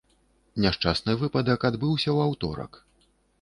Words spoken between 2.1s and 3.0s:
ў аўторак.